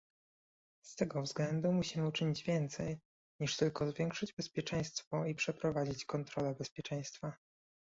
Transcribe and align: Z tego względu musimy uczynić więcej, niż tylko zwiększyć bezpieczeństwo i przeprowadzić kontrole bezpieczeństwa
Z 0.81 0.95
tego 0.95 1.21
względu 1.21 1.71
musimy 1.71 2.07
uczynić 2.07 2.43
więcej, 2.43 2.99
niż 3.39 3.57
tylko 3.57 3.91
zwiększyć 3.91 4.33
bezpieczeństwo 4.33 5.25
i 5.25 5.35
przeprowadzić 5.35 6.05
kontrole 6.05 6.55
bezpieczeństwa 6.55 7.37